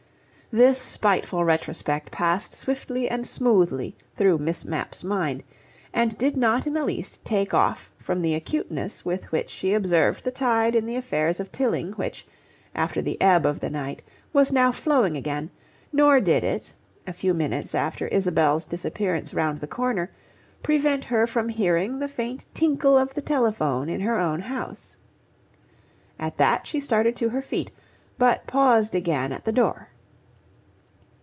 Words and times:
This 0.61 0.79
spiteful 0.81 1.45
retrospect 1.45 2.11
passed 2.11 2.51
swiftly 2.51 3.07
and 3.09 3.25
smoothly 3.25 3.95
through 4.17 4.39
Miss 4.39 4.65
Mapp's 4.65 5.01
mind, 5.01 5.43
and 5.93 6.17
did 6.17 6.35
not 6.35 6.67
in 6.67 6.73
the 6.73 6.83
least 6.83 7.23
take 7.23 7.53
off 7.53 7.89
from 7.95 8.21
the 8.21 8.35
acuteness 8.35 9.05
with 9.05 9.31
which 9.31 9.49
she 9.49 9.73
observed 9.73 10.25
the 10.25 10.29
tide 10.29 10.75
in 10.75 10.85
the 10.85 10.97
affairs 10.97 11.39
of 11.39 11.53
Tilling 11.53 11.93
which, 11.93 12.27
after 12.75 13.01
the 13.01 13.21
ebb 13.21 13.45
of 13.45 13.61
the 13.61 13.69
night, 13.69 14.01
was 14.33 14.51
now 14.51 14.73
flowing 14.73 15.15
again, 15.15 15.49
nor 15.93 16.19
did 16.19 16.43
it, 16.43 16.73
a 17.07 17.13
few 17.13 17.33
minutes 17.33 17.73
after 17.73 18.09
Isabel's 18.09 18.65
disappearance 18.65 19.33
round 19.33 19.59
the 19.59 19.67
corner, 19.67 20.11
prevent 20.61 21.05
her 21.05 21.25
from 21.25 21.47
hearing 21.47 21.97
the 21.97 22.09
faint 22.09 22.45
tinkle 22.53 22.97
of 22.97 23.13
the 23.13 23.21
telephone 23.21 23.87
in 23.87 24.01
her 24.01 24.19
own 24.19 24.41
house. 24.41 24.97
At 26.19 26.35
that 26.35 26.67
she 26.67 26.81
started 26.81 27.15
to 27.15 27.29
her 27.29 27.41
feet, 27.41 27.71
but 28.17 28.45
paused 28.47 28.93
again 28.93 29.31
at 29.31 29.45
the 29.45 29.53
door. 29.53 29.87